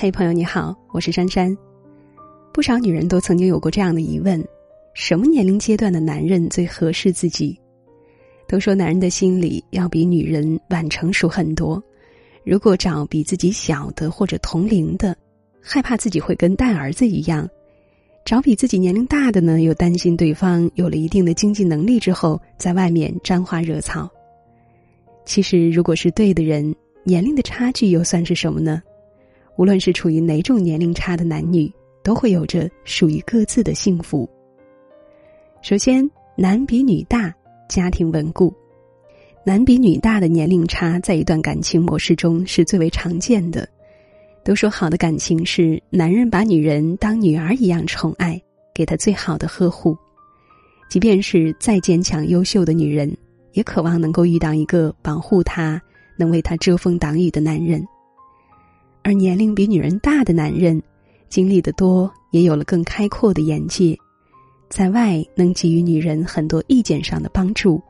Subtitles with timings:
[0.00, 1.58] 嘿，朋友你好，我是珊珊。
[2.52, 4.40] 不少女人都曾经有过这样的疑问：
[4.94, 7.58] 什么年龄阶段的男人最合适自己？
[8.46, 11.82] 都说男人的心理要比女人晚成熟很多，
[12.44, 15.16] 如果找比自己小的或者同龄的，
[15.60, 17.44] 害怕自己会跟带儿子一样；
[18.24, 24.08] 找比自己年龄大的呢，又担心对方有了一定的经济能力之后，在外面沾花惹草。
[25.24, 28.80] 其实，如果是对的人，年龄的差距又算是什么呢？
[29.58, 31.68] 无论是处于哪种年龄差的男女，
[32.04, 34.26] 都会有着属于各自的幸福。
[35.62, 37.34] 首先，男比女大，
[37.68, 38.54] 家庭稳固。
[39.44, 43.68] 男比女大的年龄差，在一段感情模式中是最为常见的。
[44.44, 48.40] 都说好的感情是男人把女人当女儿一样宠爱，
[48.72, 49.96] 给她最好的呵护。
[50.88, 53.12] 即便是再坚强优秀的女人，
[53.54, 55.82] 也渴望能够遇到一个保护她、
[56.16, 57.84] 能为她遮风挡雨的男人。
[59.08, 60.82] 而年龄比女人大的男人，
[61.30, 63.96] 经历的多，也有了更开阔的眼界，
[64.68, 67.80] 在外能给予女人很多意见上的帮助，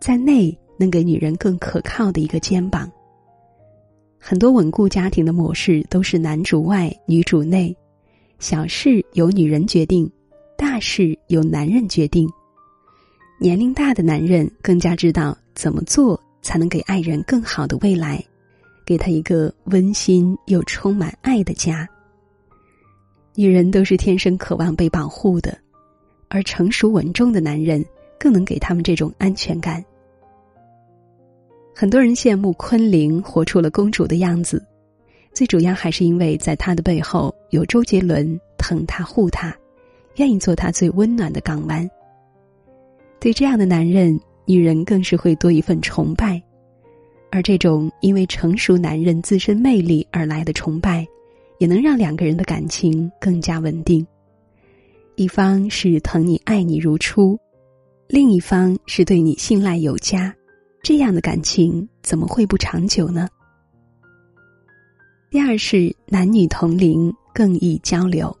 [0.00, 2.90] 在内能给女人更可靠的一个肩膀。
[4.18, 7.72] 很多稳固家庭的模式都是男主外女主内，
[8.40, 10.10] 小事由女人决定，
[10.56, 12.28] 大事由男人决定。
[13.38, 18.20] 年龄大的男人更加知道怎么做才能给爱人更好的未来。
[18.88, 21.86] 给他一个温馨又充满爱的家。
[23.34, 25.58] 女人都是天生渴望被保护的，
[26.28, 27.84] 而成熟稳重的男人
[28.18, 29.84] 更能给他们这种安全感。
[31.76, 34.64] 很多人羡慕昆凌活出了公主的样子，
[35.34, 39.54] 最主要还是因为在她的背后有周杰伦疼她护她，
[40.16, 41.86] 愿意做她最温暖的港湾。
[43.20, 46.42] 对这样的男人，女人更是会多一份崇拜。
[47.30, 51.06] 而这种因为成熟男人自身魅力而来的崇拜，
[51.58, 54.06] 也能让两个人的感情更加稳定。
[55.16, 57.38] 一方是疼你爱你如初，
[58.08, 60.34] 另一方是对你信赖有加，
[60.82, 63.28] 这样的感情怎么会不长久呢？
[65.30, 68.34] 第二是男女同龄更易交流，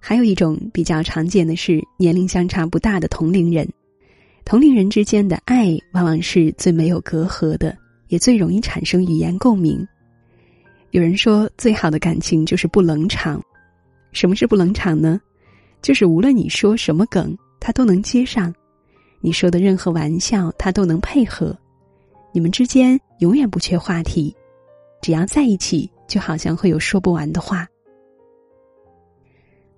[0.00, 3.68] 还有一种比较常见的是年龄相差不大的同龄人，
[4.44, 7.76] 同龄人之间的爱往往是最没有隔阂的。
[8.12, 9.88] 也最容易产生语言共鸣。
[10.90, 13.42] 有人说，最好的感情就是不冷场。
[14.12, 15.18] 什么是不冷场呢？
[15.80, 18.52] 就是无论你说什么梗，他都能接上；
[19.22, 21.56] 你说的任何玩笑，他都能配合。
[22.32, 24.36] 你们之间永远不缺话题，
[25.00, 27.66] 只要在一起，就好像会有说不完的话。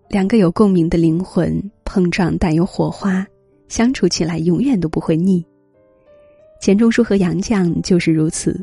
[0.08, 3.24] 两个有共鸣的灵魂碰撞，带有火花，
[3.68, 5.46] 相处起来永远都不会腻。
[6.64, 8.58] 钱钟书和杨绛就是如此，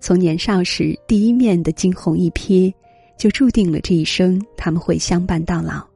[0.00, 2.74] 从年少时第一面的惊鸿一瞥，
[3.16, 5.86] 就注定了这一生他们会相伴到老。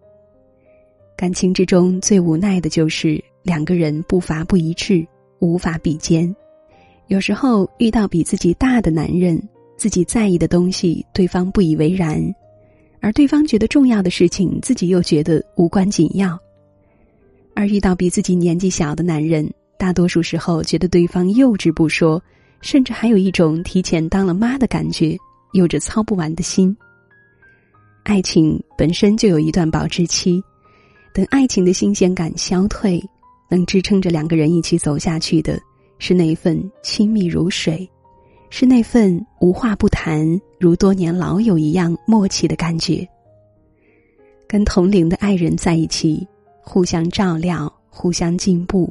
[1.16, 5.04] 感情之中最无奈的就是两个人步伐不一致，
[5.41, 6.32] 无法比肩。
[7.08, 9.36] 有时候遇到比自己大的男人，
[9.76, 12.22] 自己在意的东西对方不以为然，
[13.00, 16.38] 而对方觉得重要的事情自己又觉得无关紧要。
[17.53, 19.53] 而遇到比自己年纪小的男人。
[19.82, 22.22] 大多数时候，觉得对方幼稚不说，
[22.60, 25.19] 甚至还有一种提前当了妈的感觉，
[25.54, 26.76] 有着操不完的心。
[28.04, 30.41] 爱情本身就有一段保质期，
[31.12, 33.03] 等爱情的新鲜感消退，
[33.50, 35.59] 能支撑着两个人一起走下去的，
[35.98, 37.91] 是那份亲密如水，
[38.50, 40.25] 是那份无话不谈
[40.60, 43.04] 如多年老友一样默契的感觉。
[44.47, 46.25] 跟同龄的爱人在一起，
[46.60, 48.88] 互相照料，互相进步。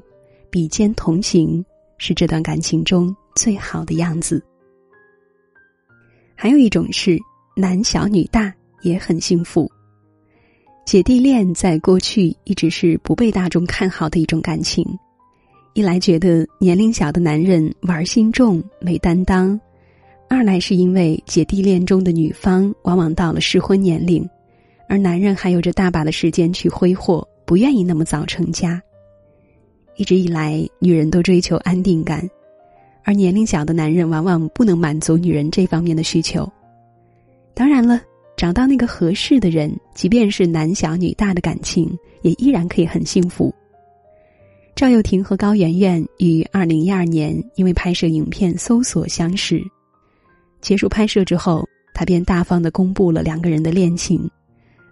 [0.51, 1.65] 比肩同行
[1.97, 4.43] 是这段感情中最好的样子。
[6.35, 7.17] 还有一种是
[7.55, 9.71] 男小女大也很幸福。
[10.85, 14.83] 姐弟恋在过去一直是不被大众看好的一种感情，
[15.73, 19.57] 一来觉得年龄小的男人玩心重没担当，
[20.27, 24.27] 二来是因为姐弟恋中的女方往往到了适婚年龄，
[24.89, 28.81] 而男人还有着大把的时间去挥霍，不愿意那么早成家。
[30.01, 32.27] 一直以来，女人都追求安定感，
[33.03, 36.51] 而年龄小的男人往往不能满足女人这方面的需求。
[37.53, 38.01] 当然了，
[38.35, 43.53] 找到那个合适的人，即便是男小女大的感情，也依然可以很幸福。
[44.75, 49.61] 赵又廷和高圆圆于二零一二年因为拍摄影片《搜索》相识，
[50.61, 51.63] 结束拍摄之后，
[51.93, 54.27] 他便大方的公布了两个人的恋情，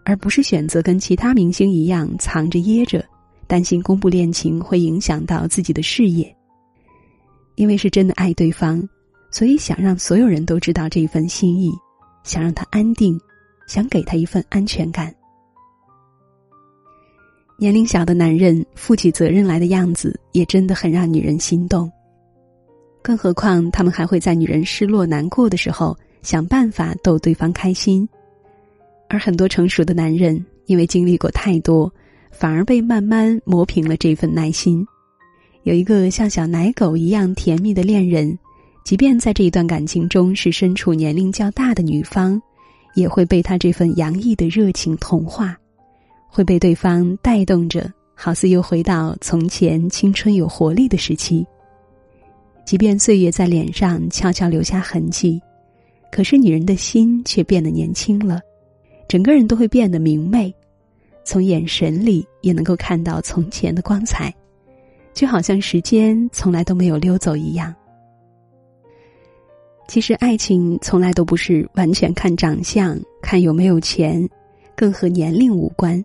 [0.05, 3.03] 而不是选择跟其他明星一样藏着掖着。
[3.49, 6.33] 担心公布恋情会影响到自己的事业，
[7.55, 8.87] 因为是真的爱对方，
[9.31, 11.71] 所以想让所有人都知道这份心意，
[12.23, 13.19] 想让他安定，
[13.65, 15.11] 想给他一份安全感。
[17.57, 21.91] 年龄小的男人负起责任来的样子，也真的很让女人心动。
[23.01, 28.07] 更何况，他们还会在女人失落难过的时候，想办法逗对方开心。
[29.09, 31.91] 而很多成熟的男人，因为经历过太多，
[32.31, 34.85] 反而被慢慢磨平了这份耐心。
[35.63, 38.37] 有一个像小奶狗一样甜蜜的恋人，
[38.85, 42.41] 即便在这一段感情中是身处年龄较大的女方，
[42.95, 45.57] 也会被他这份洋溢的热情同化。
[46.27, 51.45] 会被对方带动着，好似又回到从前青春有活力的时期。
[52.65, 55.41] 即便岁月在脸上悄悄留下痕迹，
[56.11, 58.39] 可是女人的心却变得年轻了，
[59.07, 60.53] 整个人都会变得明媚，
[61.29, 64.33] 从眼神里也能够看到从前的光彩，
[65.13, 67.71] 就好像时间从来都没有溜走一样。
[69.87, 74.27] 其实，爱情从来都不是完全看长相，看有没有钱，
[74.75, 76.03] 更和年龄无关。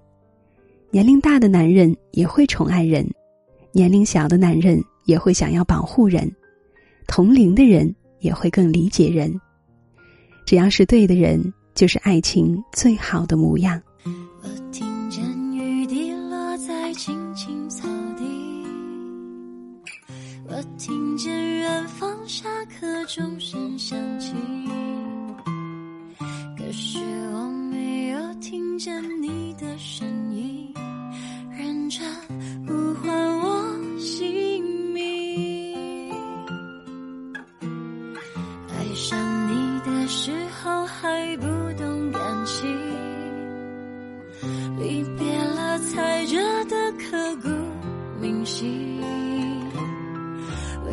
[0.90, 3.10] 年龄大的男人也会宠爱人，
[3.72, 6.30] 年龄小的男人也会想要保护人，
[7.06, 9.34] 同龄的人也会更理解人。
[10.44, 11.42] 只要是对的人，
[11.74, 13.80] 就是爱情最好的模样。
[14.42, 14.86] 我听
[17.46, 17.93] 青青草